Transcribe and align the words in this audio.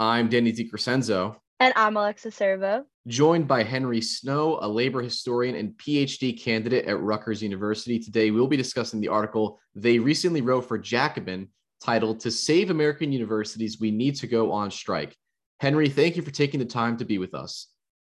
I'm 0.00 0.28
Danny 0.28 0.52
DeCrescenzo. 0.52 1.34
And 1.58 1.72
I'm 1.74 1.96
Alexa 1.96 2.28
Cervo. 2.28 2.84
Joined 3.08 3.48
by 3.48 3.64
Henry 3.64 4.00
Snow, 4.00 4.60
a 4.62 4.68
labor 4.68 5.02
historian 5.02 5.56
and 5.56 5.72
PhD 5.72 6.40
candidate 6.40 6.84
at 6.84 7.00
Rutgers 7.00 7.42
University. 7.42 7.98
Today, 7.98 8.30
we'll 8.30 8.46
be 8.46 8.56
discussing 8.56 9.00
the 9.00 9.08
article 9.08 9.58
they 9.74 9.98
recently 9.98 10.40
wrote 10.40 10.68
for 10.68 10.78
Jacobin 10.78 11.48
titled 11.82 12.20
To 12.20 12.30
Save 12.30 12.70
American 12.70 13.10
Universities, 13.10 13.80
We 13.80 13.90
Need 13.90 14.14
to 14.16 14.28
Go 14.28 14.52
on 14.52 14.70
Strike. 14.70 15.16
Henry, 15.58 15.88
thank 15.88 16.14
you 16.14 16.22
for 16.22 16.30
taking 16.30 16.60
the 16.60 16.66
time 16.66 16.96
to 16.98 17.04
be 17.04 17.18
with 17.18 17.34
us. 17.34 17.66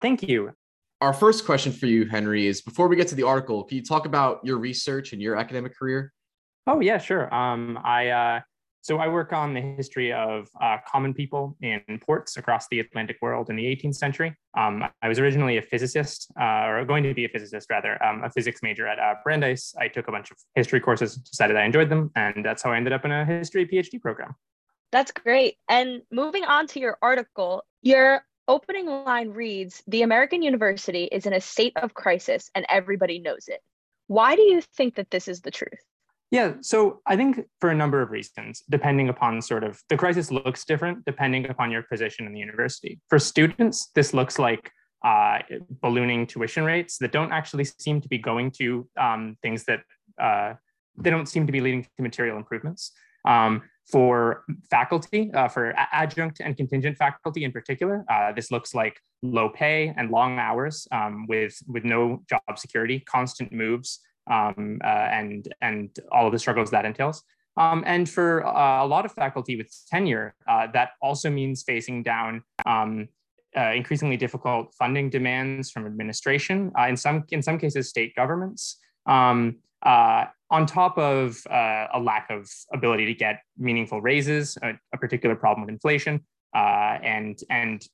Thank 0.00 0.22
you. 0.22 0.52
Our 1.00 1.12
first 1.12 1.44
question 1.44 1.72
for 1.72 1.86
you, 1.86 2.06
Henry, 2.06 2.46
is 2.46 2.62
before 2.62 2.86
we 2.86 2.94
get 2.94 3.08
to 3.08 3.16
the 3.16 3.24
article, 3.24 3.64
can 3.64 3.76
you 3.76 3.82
talk 3.82 4.06
about 4.06 4.38
your 4.44 4.58
research 4.58 5.12
and 5.12 5.20
your 5.20 5.34
academic 5.34 5.76
career? 5.76 6.12
Oh, 6.68 6.78
yeah, 6.78 6.98
sure. 6.98 7.32
Um, 7.34 7.76
I 7.82 8.08
uh, 8.10 8.40
so 8.82 8.98
I 8.98 9.06
work 9.06 9.32
on 9.32 9.54
the 9.54 9.60
history 9.60 10.12
of 10.12 10.48
uh, 10.60 10.78
common 10.90 11.14
people 11.14 11.56
in 11.62 11.80
ports 12.04 12.36
across 12.36 12.66
the 12.68 12.80
Atlantic 12.80 13.18
world 13.22 13.48
in 13.48 13.54
the 13.54 13.64
18th 13.64 13.94
century. 13.94 14.36
Um, 14.58 14.84
I 15.00 15.08
was 15.08 15.20
originally 15.20 15.56
a 15.56 15.62
physicist, 15.62 16.30
uh, 16.38 16.66
or 16.66 16.84
going 16.84 17.04
to 17.04 17.14
be 17.14 17.24
a 17.24 17.28
physicist 17.28 17.70
rather, 17.70 18.02
um, 18.04 18.24
a 18.24 18.30
physics 18.30 18.60
major 18.60 18.88
at 18.88 18.98
uh, 18.98 19.14
Brandeis. 19.22 19.72
I 19.78 19.86
took 19.86 20.08
a 20.08 20.12
bunch 20.12 20.32
of 20.32 20.36
history 20.56 20.80
courses, 20.80 21.14
decided 21.16 21.56
I 21.56 21.64
enjoyed 21.64 21.90
them, 21.90 22.10
and 22.16 22.44
that's 22.44 22.60
how 22.60 22.72
I 22.72 22.76
ended 22.76 22.92
up 22.92 23.04
in 23.04 23.12
a 23.12 23.24
history 23.24 23.66
PhD 23.66 24.00
program. 24.00 24.34
That's 24.90 25.12
great. 25.12 25.58
And 25.68 26.02
moving 26.10 26.44
on 26.44 26.66
to 26.68 26.80
your 26.80 26.98
article, 27.00 27.64
your 27.82 28.24
opening 28.48 28.86
line 28.86 29.30
reads 29.30 29.82
The 29.86 30.02
American 30.02 30.42
University 30.42 31.04
is 31.04 31.24
in 31.24 31.32
a 31.32 31.40
state 31.40 31.76
of 31.76 31.94
crisis 31.94 32.50
and 32.54 32.66
everybody 32.68 33.20
knows 33.20 33.46
it. 33.46 33.60
Why 34.08 34.34
do 34.34 34.42
you 34.42 34.60
think 34.60 34.96
that 34.96 35.10
this 35.10 35.28
is 35.28 35.40
the 35.40 35.52
truth? 35.52 35.80
Yeah, 36.32 36.54
so 36.62 37.02
I 37.06 37.14
think 37.14 37.42
for 37.60 37.68
a 37.68 37.74
number 37.74 38.00
of 38.00 38.10
reasons, 38.10 38.62
depending 38.70 39.10
upon 39.10 39.42
sort 39.42 39.62
of 39.62 39.78
the 39.90 39.98
crisis 39.98 40.30
looks 40.30 40.64
different 40.64 41.04
depending 41.04 41.48
upon 41.50 41.70
your 41.70 41.82
position 41.82 42.26
in 42.26 42.32
the 42.32 42.40
university. 42.40 42.98
For 43.10 43.18
students, 43.18 43.90
this 43.94 44.14
looks 44.14 44.38
like 44.38 44.70
uh, 45.04 45.40
ballooning 45.82 46.26
tuition 46.26 46.64
rates 46.64 46.96
that 46.98 47.12
don't 47.12 47.32
actually 47.32 47.64
seem 47.64 48.00
to 48.00 48.08
be 48.08 48.16
going 48.16 48.50
to 48.52 48.88
um, 48.98 49.36
things 49.42 49.64
that 49.64 49.80
uh, 50.18 50.54
they 50.96 51.10
don't 51.10 51.26
seem 51.26 51.46
to 51.46 51.52
be 51.52 51.60
leading 51.60 51.82
to 51.82 52.02
material 52.02 52.38
improvements. 52.38 52.92
Um, 53.26 53.62
for 53.90 54.44
faculty, 54.70 55.30
uh, 55.34 55.48
for 55.48 55.74
adjunct 55.76 56.40
and 56.40 56.56
contingent 56.56 56.96
faculty 56.96 57.44
in 57.44 57.52
particular, 57.52 58.06
uh, 58.10 58.32
this 58.32 58.50
looks 58.50 58.74
like 58.74 58.98
low 59.22 59.50
pay 59.50 59.92
and 59.98 60.10
long 60.10 60.38
hours 60.38 60.88
um, 60.92 61.26
with, 61.28 61.58
with 61.66 61.84
no 61.84 62.22
job 62.26 62.40
security, 62.56 63.00
constant 63.00 63.52
moves, 63.52 64.00
um, 64.30 64.80
uh, 64.84 64.86
and 64.86 65.52
and 65.60 65.96
all 66.10 66.26
of 66.26 66.32
the 66.32 66.38
struggles 66.38 66.70
that 66.70 66.84
entails. 66.84 67.22
Um, 67.56 67.84
and 67.86 68.08
for 68.08 68.46
uh, 68.46 68.84
a 68.84 68.86
lot 68.86 69.04
of 69.04 69.12
faculty 69.12 69.56
with 69.56 69.70
tenure, 69.90 70.34
uh, 70.48 70.68
that 70.72 70.90
also 71.02 71.28
means 71.30 71.62
facing 71.62 72.02
down 72.02 72.42
um, 72.64 73.08
uh, 73.56 73.72
increasingly 73.72 74.16
difficult 74.16 74.74
funding 74.78 75.10
demands 75.10 75.70
from 75.70 75.84
administration, 75.84 76.72
uh, 76.78 76.84
in 76.84 76.96
some 76.96 77.24
in 77.30 77.42
some 77.42 77.58
cases, 77.58 77.88
state 77.88 78.14
governments. 78.14 78.78
Um, 79.06 79.56
uh, 79.82 80.26
on 80.48 80.64
top 80.64 80.96
of 80.96 81.44
a 81.50 81.98
lack 82.00 82.30
of 82.30 82.48
ability 82.72 83.06
to 83.06 83.14
get 83.14 83.40
meaningful 83.58 84.00
raises, 84.00 84.56
a, 84.62 84.74
a 84.92 84.98
particular 84.98 85.34
problem 85.34 85.66
with 85.66 85.72
inflation, 85.72 86.20
and 86.54 87.40
and 87.50 87.88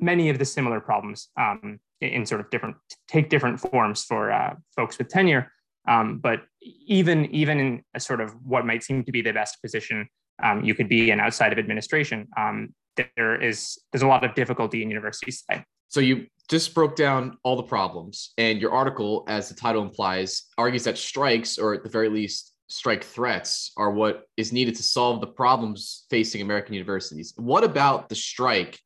many 0.00 0.28
of 0.28 0.38
the 0.38 0.44
similar 0.44 0.80
problems 0.80 1.28
um, 1.36 1.78
in 2.00 2.26
sort 2.26 2.40
of 2.40 2.50
different 2.50 2.76
take 3.08 3.30
different 3.30 3.60
forms 3.60 4.04
for 4.04 4.30
uh, 4.30 4.54
folks 4.74 4.98
with 4.98 5.08
tenure. 5.08 5.52
Um, 5.88 6.18
but 6.18 6.42
even 6.62 7.26
even 7.26 7.60
in 7.60 7.82
a 7.94 8.00
sort 8.00 8.20
of 8.20 8.34
what 8.44 8.66
might 8.66 8.82
seem 8.82 9.04
to 9.04 9.12
be 9.12 9.22
the 9.22 9.32
best 9.32 9.62
position 9.62 10.08
um, 10.42 10.64
you 10.64 10.74
could 10.74 10.88
be 10.88 11.10
in 11.10 11.20
outside 11.20 11.52
of 11.52 11.58
administration, 11.58 12.28
um, 12.36 12.74
there 13.16 13.40
is 13.40 13.78
there's 13.92 14.02
a 14.02 14.06
lot 14.06 14.24
of 14.24 14.34
difficulty 14.34 14.82
in 14.82 14.90
universities 14.90 15.42
today. 15.42 15.64
So 15.88 16.00
you 16.00 16.26
just 16.48 16.74
broke 16.74 16.96
down 16.96 17.38
all 17.42 17.56
the 17.56 17.62
problems, 17.62 18.32
and 18.38 18.60
your 18.60 18.72
article, 18.72 19.24
as 19.28 19.48
the 19.48 19.54
title 19.54 19.82
implies, 19.82 20.44
argues 20.58 20.84
that 20.84 20.98
strikes, 20.98 21.58
or 21.58 21.74
at 21.74 21.82
the 21.82 21.88
very 21.88 22.08
least, 22.08 22.54
strike 22.68 23.04
threats, 23.04 23.72
are 23.76 23.90
what 23.90 24.24
is 24.36 24.52
needed 24.52 24.74
to 24.76 24.82
solve 24.82 25.20
the 25.20 25.26
problems 25.26 26.06
facing 26.10 26.42
American 26.42 26.74
universities. 26.74 27.32
What 27.36 27.64
about 27.64 28.08
the 28.08 28.14
strike 28.14 28.78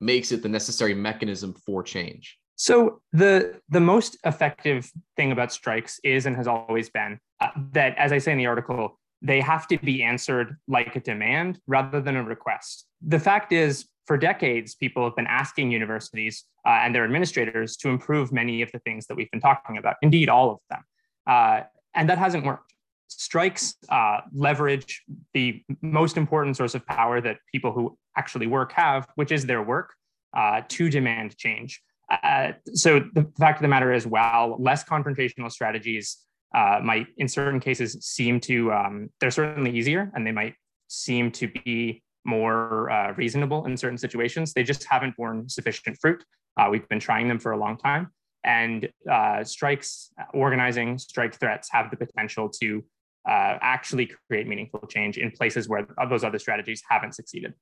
makes 0.00 0.32
it 0.32 0.42
the 0.42 0.48
necessary 0.48 0.94
mechanism 0.94 1.54
for 1.64 1.82
change? 1.82 2.36
So 2.58 3.00
the 3.12 3.60
the 3.68 3.80
most 3.80 4.18
effective 4.24 4.90
thing 5.16 5.30
about 5.30 5.52
strikes 5.52 6.00
is 6.02 6.26
and 6.26 6.34
has 6.36 6.48
always 6.48 6.90
been 6.90 7.20
uh, 7.40 7.50
that, 7.72 7.96
as 7.96 8.10
I 8.10 8.18
say 8.18 8.32
in 8.32 8.38
the 8.38 8.46
article, 8.46 8.98
they 9.22 9.40
have 9.40 9.68
to 9.68 9.78
be 9.78 10.02
answered 10.02 10.56
like 10.66 10.96
a 10.96 11.00
demand 11.00 11.60
rather 11.68 12.00
than 12.00 12.16
a 12.16 12.22
request. 12.24 12.86
The 13.00 13.20
fact 13.20 13.52
is, 13.52 13.86
for 14.06 14.18
decades, 14.18 14.74
people 14.74 15.04
have 15.04 15.14
been 15.14 15.28
asking 15.28 15.70
universities 15.70 16.44
uh, 16.66 16.80
and 16.82 16.92
their 16.92 17.04
administrators 17.04 17.76
to 17.76 17.90
improve 17.90 18.32
many 18.32 18.60
of 18.62 18.72
the 18.72 18.80
things 18.80 19.06
that 19.06 19.16
we've 19.16 19.30
been 19.30 19.40
talking 19.40 19.78
about. 19.78 19.94
Indeed, 20.02 20.28
all 20.28 20.50
of 20.50 20.58
them, 20.68 20.82
uh, 21.28 21.60
and 21.94 22.10
that 22.10 22.18
hasn't 22.18 22.44
worked. 22.44 22.74
Strikes 23.06 23.76
uh, 23.88 24.22
leverage 24.32 25.04
the 25.32 25.62
most 25.80 26.16
important 26.16 26.56
source 26.56 26.74
of 26.74 26.84
power 26.86 27.20
that 27.20 27.38
people 27.52 27.70
who 27.72 27.96
actually 28.16 28.48
work 28.48 28.72
have, 28.72 29.06
which 29.14 29.30
is 29.30 29.46
their 29.46 29.62
work, 29.62 29.94
uh, 30.36 30.62
to 30.68 30.90
demand 30.90 31.36
change. 31.36 31.80
Uh, 32.10 32.52
so 32.72 33.00
the 33.12 33.30
fact 33.38 33.58
of 33.58 33.62
the 33.62 33.68
matter 33.68 33.92
is, 33.92 34.06
while 34.06 34.56
less 34.58 34.84
confrontational 34.84 35.50
strategies 35.50 36.18
uh, 36.54 36.80
might, 36.82 37.06
in 37.18 37.28
certain 37.28 37.60
cases, 37.60 37.98
seem 38.00 38.40
to 38.40 38.72
um, 38.72 39.10
they're 39.20 39.30
certainly 39.30 39.76
easier, 39.76 40.10
and 40.14 40.26
they 40.26 40.32
might 40.32 40.54
seem 40.88 41.30
to 41.30 41.48
be 41.64 42.02
more 42.24 42.90
uh, 42.90 43.12
reasonable 43.12 43.66
in 43.66 43.76
certain 43.76 43.98
situations. 43.98 44.52
They 44.52 44.62
just 44.62 44.84
haven't 44.84 45.16
borne 45.16 45.48
sufficient 45.48 45.98
fruit. 46.00 46.24
Uh, 46.58 46.68
we've 46.70 46.88
been 46.88 47.00
trying 47.00 47.28
them 47.28 47.38
for 47.38 47.52
a 47.52 47.58
long 47.58 47.76
time, 47.76 48.08
and 48.42 48.88
uh, 49.10 49.44
strikes, 49.44 50.10
organizing 50.32 50.98
strike 50.98 51.38
threats 51.38 51.68
have 51.72 51.90
the 51.90 51.96
potential 51.96 52.48
to 52.60 52.82
actually 53.26 54.10
create 54.26 54.46
meaningful 54.48 54.80
change 54.88 55.18
in 55.18 55.30
places 55.30 55.68
where 55.68 55.86
those 56.08 56.24
other 56.24 56.38
strategies 56.38 56.82
haven't 56.88 57.14
succeeded. 57.14 57.52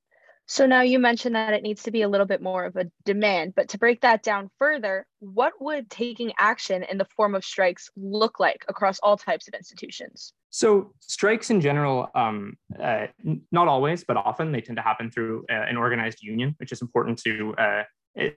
So 0.49 0.65
now 0.65 0.81
you 0.81 0.97
mentioned 0.97 1.35
that 1.35 1.53
it 1.53 1.61
needs 1.61 1.83
to 1.83 1.91
be 1.91 2.03
a 2.03 2.07
little 2.07 2.25
bit 2.25 2.41
more 2.41 2.63
of 2.63 2.77
a 2.77 2.85
demand, 3.03 3.53
but 3.53 3.67
to 3.69 3.77
break 3.77 3.99
that 4.01 4.23
down 4.23 4.49
further, 4.57 5.05
what 5.19 5.53
would 5.59 5.89
taking 5.89 6.31
action 6.39 6.83
in 6.83 6.97
the 6.97 7.05
form 7.17 7.35
of 7.35 7.43
strikes 7.43 7.89
look 7.97 8.39
like 8.39 8.63
across 8.69 8.97
all 8.99 9.17
types 9.17 9.49
of 9.49 9.53
institutions? 9.53 10.33
So 10.49 10.93
strikes 11.01 11.49
in 11.49 11.59
general, 11.59 12.09
um, 12.15 12.55
uh, 12.81 13.07
not 13.51 13.67
always, 13.67 14.05
but 14.05 14.15
often 14.15 14.53
they 14.53 14.61
tend 14.61 14.77
to 14.77 14.81
happen 14.81 15.11
through 15.11 15.45
uh, 15.51 15.53
an 15.53 15.75
organized 15.75 16.23
union, 16.23 16.55
which 16.59 16.71
is 16.71 16.81
important 16.81 17.21
to. 17.23 17.53
Uh, 17.55 17.83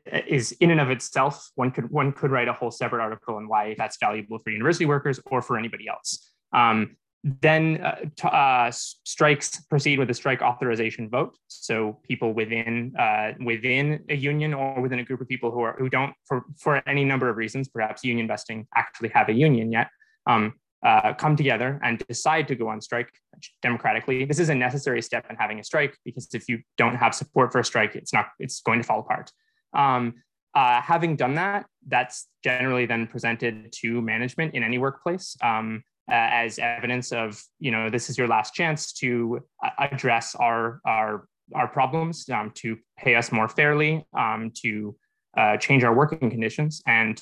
is 0.05 0.53
in 0.61 0.71
and 0.71 0.79
of 0.79 0.91
itself 0.91 1.49
one 1.55 1.71
could 1.71 1.91
one 1.91 2.13
could 2.13 2.31
write 2.31 2.49
a 2.49 2.53
whole 2.53 2.71
separate 2.71 3.03
article 3.03 3.37
on 3.37 3.49
why 3.49 3.75
that's 3.79 3.97
valuable 3.99 4.39
for 4.39 4.51
university 4.51 4.85
workers 4.85 5.19
or 5.25 5.41
for 5.41 5.57
anybody 5.57 5.89
else. 5.89 6.31
Um, 6.53 6.97
then 7.23 7.83
uh, 7.83 7.97
t- 8.17 8.29
uh, 8.29 8.71
strikes 8.71 9.61
proceed 9.65 9.99
with 9.99 10.09
a 10.11 10.15
strike 10.15 10.41
authorization 10.41 11.09
vote. 11.11 11.37
So 11.49 11.99
people 12.03 12.33
within 12.33 12.95
uh, 12.99 13.33
within 13.45 14.05
a 14.09 14.17
union 14.17 14.55
or 14.55 14.81
within 14.81 15.01
a 15.01 15.05
group 15.05 15.21
of 15.21 15.29
people 15.29 15.51
who 15.51 15.61
are 15.61 15.77
who 15.79 15.91
don't 15.91 16.15
for 16.25 16.45
for 16.59 16.83
any 16.89 17.05
number 17.05 17.29
of 17.29 17.37
reasons, 17.37 17.69
perhaps 17.69 18.05
union 18.05 18.27
vesting, 18.27 18.67
actually 18.75 19.11
have 19.11 19.29
a 19.29 19.35
union 19.35 19.71
yet, 19.71 19.89
um, 20.27 20.55
uh, 20.85 21.13
come 21.13 21.37
together 21.37 21.79
and 21.83 22.03
decide 22.09 22.49
to 22.49 22.55
go 22.55 22.69
on 22.69 22.81
strike 22.81 23.13
democratically. 23.61 24.25
This 24.25 24.39
is 24.39 24.49
a 24.49 24.55
necessary 24.55 25.03
step 25.03 25.27
in 25.29 25.37
having 25.37 25.61
a 25.61 25.65
strike 25.65 25.97
because 26.07 26.29
if 26.33 26.49
you 26.49 26.61
don't 26.79 26.97
have 26.97 27.15
support 27.15 27.53
for 27.53 27.59
a 27.59 27.65
strike, 27.65 27.97
it's 27.97 28.15
not 28.15 28.29
it's 28.39 28.63
going 28.63 28.81
to 28.81 28.85
fall 28.85 29.01
apart. 29.01 29.31
Um, 29.75 30.15
uh, 30.55 30.81
having 30.81 31.17
done 31.17 31.35
that, 31.35 31.67
that's 31.87 32.27
generally 32.43 32.87
then 32.87 33.07
presented 33.07 33.73
to 33.73 34.01
management 34.01 34.55
in 34.55 34.65
any 34.65 34.79
workplace. 34.79 35.37
Um, 35.43 35.85
uh, 36.11 36.29
as 36.45 36.59
evidence 36.59 37.13
of 37.13 37.43
you 37.59 37.71
know 37.71 37.89
this 37.91 38.11
is 38.11 38.19
your 38.19 38.29
last 38.29 38.55
chance 38.55 38.93
to 38.93 39.41
uh, 39.65 39.71
address 39.79 40.35
our 40.35 40.81
our 40.85 41.27
our 41.55 41.69
problems 41.69 42.29
um, 42.31 42.51
to 42.55 42.77
pay 42.99 43.15
us 43.17 43.33
more 43.33 43.49
fairly 43.49 44.07
um, 44.17 44.53
to 44.55 44.97
uh, 45.37 45.57
change 45.57 45.83
our 45.85 45.95
working 45.95 46.31
conditions. 46.31 46.83
And 46.87 47.21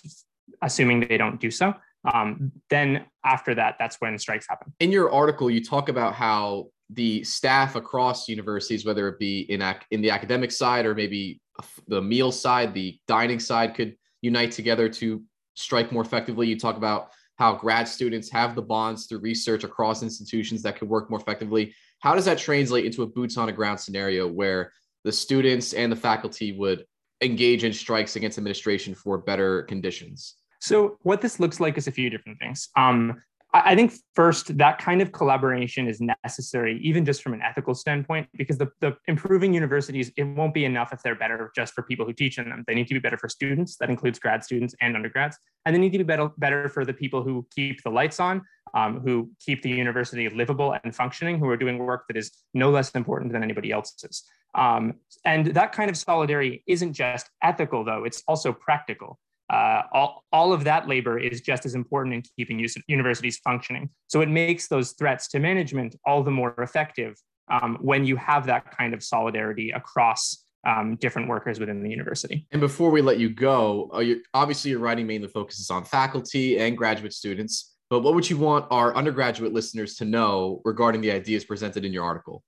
assuming 0.63 1.01
they 1.01 1.19
don't 1.19 1.41
do 1.41 1.51
so 1.51 1.75
um, 2.13 2.53
then 2.71 3.05
after 3.25 3.55
that 3.55 3.77
that's 3.79 3.97
when 4.01 4.19
strikes 4.19 4.47
happen. 4.49 4.73
In 4.81 4.91
your 4.91 5.11
article 5.11 5.51
you 5.51 5.63
talk 5.63 5.89
about 5.89 6.15
how 6.15 6.69
the 6.91 7.23
staff 7.23 7.77
across 7.77 8.29
universities 8.29 8.87
whether 8.87 9.09
it 9.09 9.19
be 9.19 9.41
in 9.41 9.61
ac- 9.61 9.87
in 9.91 10.01
the 10.01 10.11
academic 10.11 10.51
side 10.51 10.87
or 10.87 10.95
maybe 10.95 11.41
the 11.87 12.01
meal 12.01 12.33
side 12.33 12.73
the 12.73 12.99
dining 13.07 13.41
side 13.41 13.75
could 13.75 13.95
unite 14.23 14.53
together 14.53 14.89
to 14.89 15.23
strike 15.55 15.93
more 15.93 16.03
effectively. 16.03 16.47
You 16.47 16.59
talk 16.59 16.77
about 16.77 17.11
how 17.39 17.55
grad 17.55 17.87
students 17.87 18.31
have 18.31 18.55
the 18.55 18.63
bonds 18.63 19.07
through 19.07 19.21
research 19.21 19.65
across 19.65 20.03
institutions 20.03 20.63
that 20.63 20.77
could 20.77 20.89
work 20.89 21.09
more 21.09 21.21
effectively. 21.21 21.73
How 22.01 22.15
does 22.15 22.25
that 22.25 22.39
translate 22.39 22.85
into 22.85 23.03
a 23.03 23.07
boots 23.07 23.37
on 23.37 23.47
the 23.47 23.53
ground 23.53 23.79
scenario 23.79 24.27
where 24.27 24.73
the 25.05 25.13
students 25.13 25.73
and 25.73 25.91
the 25.91 25.97
faculty 25.97 26.53
would 26.53 26.85
engage 27.21 27.65
in 27.65 27.73
strikes 27.73 28.17
against 28.17 28.39
administration 28.39 28.95
for 28.95 29.19
better 29.19 29.63
conditions? 29.63 30.35
So, 30.61 30.99
what 31.03 31.21
this 31.21 31.39
looks 31.39 31.61
like 31.61 31.79
is 31.79 31.87
a 31.87 31.93
few 31.93 32.11
different 32.11 32.39
things. 32.41 32.69
Um, 32.77 33.23
I 33.55 33.75
think 33.75 33.95
first 34.15 34.59
that 34.59 34.79
kind 34.79 35.01
of 35.01 35.11
collaboration 35.13 35.89
is 35.89 36.03
necessary, 36.03 36.79
even 36.83 37.07
just 37.07 37.23
from 37.23 37.33
an 37.33 37.41
ethical 37.41 37.75
standpoint, 37.75 38.29
because 38.37 38.59
the, 38.59 38.69
the 38.81 38.95
improving 39.07 39.55
universities, 39.55 40.13
it 40.19 40.25
won't 40.25 40.53
be 40.53 40.67
enough 40.67 40.93
if 40.93 41.03
they're 41.03 41.15
better 41.15 41.51
just 41.57 41.73
for 41.73 41.83
people 41.83 42.05
who 42.05 42.13
teach 42.13 42.37
in 42.37 42.51
them. 42.51 42.63
They 42.67 42.75
need 42.75 42.89
to 42.89 42.95
be 42.95 43.01
better 43.01 43.17
for 43.17 43.31
students. 43.31 43.77
That 43.79 43.89
includes 43.89 44.19
grad 44.19 44.45
students 44.45 44.75
and 44.83 44.95
undergrads. 44.95 45.39
And 45.65 45.75
they 45.75 45.81
need 45.81 45.93
to 45.93 45.99
be 45.99 46.05
better, 46.05 46.29
better 46.37 46.69
for 46.69 46.85
the 46.85 46.93
people 46.93 47.23
who 47.23 47.47
keep 47.55 47.83
the 47.83 47.91
lights 47.91 48.21
on, 48.21 48.43
um, 48.75 49.01
who 49.01 49.31
keep 49.41 49.63
the 49.63 49.71
university 49.71 50.29
livable 50.29 50.77
and 50.85 50.95
functioning, 50.95 51.39
who 51.39 51.49
are 51.49 51.57
doing 51.57 51.79
work 51.79 52.05
that 52.09 52.19
is 52.19 52.31
no 52.53 52.69
less 52.69 52.91
important 52.91 53.33
than 53.33 53.43
anybody 53.43 53.73
else's. 53.73 54.25
Um, 54.55 54.95
and 55.25 55.47
that 55.47 55.73
kind 55.73 55.89
of 55.89 55.97
solidarity 55.97 56.65
isn't 56.67 56.93
just 56.93 57.31
ethical, 57.43 57.83
though, 57.83 58.05
it's 58.05 58.23
also 58.29 58.53
practical 58.53 59.19
uh, 59.51 59.83
all, 59.93 60.25
all 60.33 60.53
of 60.53 60.65
that 60.65 60.89
labor 60.89 61.19
is 61.19 61.41
just 61.41 61.65
as 61.65 61.75
important 61.75 62.15
in 62.15 62.23
keeping 62.37 62.67
universities 62.87 63.39
functioning. 63.39 63.89
So 64.09 64.21
it 64.21 64.29
makes 64.29 64.69
those 64.69 64.93
threats 64.93 65.29
to 65.29 65.39
management 65.39 65.97
all 66.05 66.23
the 66.23 66.31
more 66.31 66.55
effective 66.59 67.17
um, 67.51 67.79
when 67.81 68.05
you 68.05 68.17
have 68.17 68.47
that 68.47 68.77
kind 68.77 68.93
of 68.93 69.03
solidarity 69.03 69.71
across 69.71 70.45
um, 70.67 70.97
different 70.97 71.29
workers 71.29 71.59
within 71.59 71.83
the 71.83 71.89
university. 71.89 72.47
And 72.53 72.61
before 72.61 72.91
we 72.91 73.01
let 73.01 73.19
you 73.19 73.31
go, 73.31 73.91
uh, 73.95 74.01
you, 74.01 74.23
obviously 74.35 74.71
your 74.71 74.81
writing 74.81 75.07
mainly 75.07 75.29
focuses 75.29 75.71
on 75.71 75.85
faculty 75.85 76.59
and 76.59 76.77
graduate 76.77 77.13
students. 77.13 77.77
But 77.91 78.01
what 78.01 78.15
would 78.15 78.29
you 78.29 78.37
want 78.37 78.67
our 78.71 78.95
undergraduate 78.95 79.55
listeners 79.55 79.95
to 79.97 80.05
know 80.05 80.61
regarding 80.65 81.01
the 81.01 81.11
ideas 81.11 81.45
presented 81.45 81.87
in 81.87 81.93
your 81.93 82.05
article? 82.05 82.43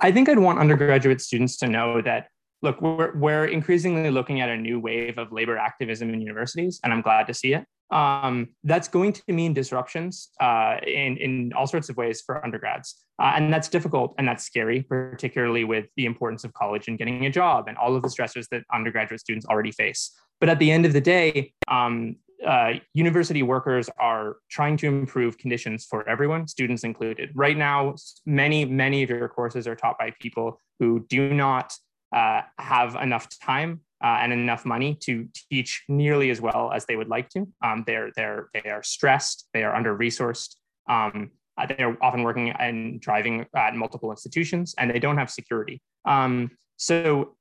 I 0.00 0.12
think 0.12 0.28
I'd 0.28 0.38
want 0.38 0.58
undergraduate 0.58 1.20
students 1.20 1.56
to 1.58 1.68
know 1.68 2.00
that 2.02 2.28
look, 2.64 2.80
we're, 2.80 3.14
we're 3.14 3.44
increasingly 3.44 4.10
looking 4.10 4.40
at 4.40 4.48
a 4.48 4.56
new 4.56 4.80
wave 4.80 5.18
of 5.18 5.30
labor 5.30 5.56
activism 5.56 6.12
in 6.12 6.20
universities, 6.20 6.80
and 6.82 6.92
I'm 6.92 7.02
glad 7.02 7.26
to 7.28 7.34
see 7.34 7.52
it. 7.52 7.64
Um, 7.90 8.48
that's 8.64 8.88
going 8.88 9.12
to 9.12 9.22
mean 9.28 9.52
disruptions 9.52 10.30
uh, 10.40 10.78
in, 10.84 11.18
in 11.18 11.52
all 11.56 11.66
sorts 11.66 11.90
of 11.90 11.96
ways 11.96 12.22
for 12.22 12.42
undergrads. 12.44 12.96
Uh, 13.22 13.32
and 13.36 13.52
that's 13.52 13.68
difficult 13.68 14.14
and 14.18 14.26
that's 14.26 14.42
scary, 14.42 14.82
particularly 14.82 15.64
with 15.64 15.86
the 15.96 16.06
importance 16.06 16.42
of 16.42 16.52
college 16.54 16.88
and 16.88 16.98
getting 16.98 17.26
a 17.26 17.30
job 17.30 17.68
and 17.68 17.76
all 17.76 17.94
of 17.94 18.02
the 18.02 18.08
stressors 18.08 18.48
that 18.50 18.62
undergraduate 18.72 19.20
students 19.20 19.46
already 19.46 19.70
face. 19.70 20.10
But 20.40 20.48
at 20.48 20.58
the 20.58 20.72
end 20.72 20.86
of 20.86 20.92
the 20.94 21.00
day, 21.00 21.52
um, 21.68 22.16
uh, 22.44 22.74
university 22.94 23.42
workers 23.42 23.88
are 23.98 24.36
trying 24.50 24.76
to 24.78 24.86
improve 24.86 25.38
conditions 25.38 25.86
for 25.88 26.08
everyone, 26.08 26.48
students 26.48 26.84
included. 26.84 27.30
Right 27.34 27.56
now, 27.56 27.94
many, 28.26 28.64
many 28.64 29.02
of 29.02 29.10
your 29.10 29.28
courses 29.28 29.68
are 29.68 29.76
taught 29.76 29.98
by 29.98 30.12
people 30.20 30.60
who 30.80 31.06
do 31.08 31.32
not 31.32 31.74
uh, 32.14 32.42
have 32.58 32.94
enough 32.94 33.28
time 33.40 33.80
uh, 34.02 34.18
and 34.20 34.32
enough 34.32 34.64
money 34.64 34.94
to 35.00 35.28
teach 35.50 35.82
nearly 35.88 36.30
as 36.30 36.40
well 36.40 36.70
as 36.72 36.86
they 36.86 36.96
would 36.96 37.08
like 37.08 37.28
to. 37.30 37.46
Um, 37.62 37.84
they're 37.86 38.10
they're 38.16 38.48
they 38.54 38.70
are 38.70 38.82
stressed. 38.82 39.48
They 39.52 39.64
are 39.64 39.74
under 39.74 39.96
resourced. 39.96 40.56
Um, 40.88 41.32
uh, 41.56 41.66
they're 41.66 41.96
often 42.02 42.22
working 42.22 42.50
and 42.50 43.00
driving 43.00 43.46
at 43.54 43.74
multiple 43.74 44.10
institutions, 44.10 44.74
and 44.78 44.90
they 44.90 44.98
don't 44.98 45.16
have 45.16 45.30
security. 45.30 45.80
Um, 46.04 46.50
so 46.76 47.36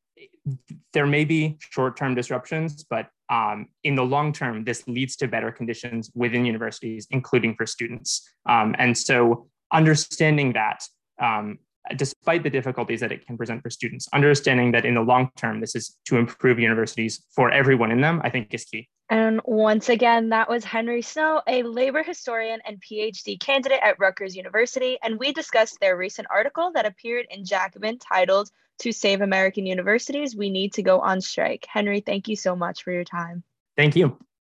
there 0.94 1.08
may 1.08 1.26
be 1.26 1.58
short-term 1.60 2.16
disruptions, 2.16 2.84
but 2.84 3.10
um, 3.30 3.68
in 3.84 3.96
the 3.96 4.04
long 4.04 4.32
term, 4.34 4.64
this 4.64 4.88
leads 4.88 5.16
to 5.18 5.28
better 5.28 5.52
conditions 5.52 6.12
within 6.14 6.46
universities, 6.46 7.08
including 7.10 7.56
for 7.56 7.66
students. 7.66 8.22
Um, 8.48 8.76
and 8.78 8.98
so, 8.98 9.48
understanding 9.72 10.54
that 10.54 10.84
um, 11.22 11.58
despite 11.96 12.44
the 12.44 12.50
difficulties 12.50 13.00
that 13.02 13.12
it 13.12 13.26
can 13.26 13.38
present 13.38 13.62
for 13.62 13.70
students. 13.70 14.08
Understanding 14.14 14.72
that 14.72 14.86
in 14.86 14.96
the 14.96 15.02
long 15.02 15.30
term, 15.36 15.60
this 15.60 15.76
is 15.76 15.98
to 16.06 16.18
improve 16.18 16.60
universities 16.60 17.26
for 17.36 17.52
everyone 17.52 17.92
in 17.92 18.02
them, 18.02 18.22
I 18.24 18.30
think 18.30 18.54
is 18.54 18.66
key. 18.66 18.90
And 19.10 19.42
once 19.44 19.90
again, 19.90 20.30
that 20.30 20.50
was 20.50 20.64
Henry 20.64 21.02
Snow, 21.02 21.42
a 21.48 21.64
labor 21.64 22.04
historian 22.04 22.62
and 22.66 22.82
PhD 22.82 23.40
candidate 23.40 23.82
at 23.84 24.00
Rutgers 24.00 24.36
University. 24.36 24.98
And 25.04 25.20
we 25.20 25.34
discussed 25.34 25.80
their 25.80 25.98
recent 25.98 26.28
article 26.32 26.72
that 26.74 26.86
appeared 26.86 27.28
in 27.30 27.46
Jacobin 27.46 28.00
titled 28.00 28.50
To 28.80 28.92
Save 28.92 29.22
American 29.22 29.66
Universities, 29.66 30.36
We 30.36 30.50
Need 30.50 30.74
to 30.74 30.84
Go 30.84 31.00
on 31.02 31.22
Strike. 31.22 31.68
Henry, 31.70 32.00
thank 32.00 32.28
you 32.28 32.36
so 32.36 32.56
much 32.56 32.84
for 32.84 32.92
your 32.92 33.04
time. 33.04 33.44
Thank 33.76 33.96
you. 33.96 34.18